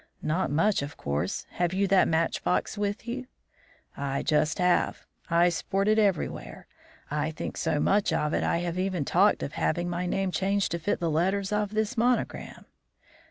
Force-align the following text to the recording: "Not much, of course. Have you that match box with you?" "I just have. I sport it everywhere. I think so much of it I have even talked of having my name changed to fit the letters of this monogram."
"Not 0.23 0.49
much, 0.49 0.81
of 0.81 0.97
course. 0.97 1.45
Have 1.51 1.75
you 1.75 1.85
that 1.89 2.07
match 2.07 2.43
box 2.43 2.75
with 2.75 3.07
you?" 3.07 3.27
"I 3.95 4.23
just 4.23 4.57
have. 4.57 5.05
I 5.29 5.49
sport 5.49 5.87
it 5.87 5.99
everywhere. 5.99 6.65
I 7.11 7.29
think 7.29 7.55
so 7.55 7.79
much 7.79 8.11
of 8.11 8.33
it 8.33 8.43
I 8.43 8.57
have 8.65 8.79
even 8.79 9.05
talked 9.05 9.43
of 9.43 9.51
having 9.53 9.91
my 9.91 10.07
name 10.07 10.31
changed 10.31 10.71
to 10.71 10.79
fit 10.79 10.99
the 11.01 11.11
letters 11.11 11.51
of 11.51 11.75
this 11.75 11.97
monogram." 11.99 12.65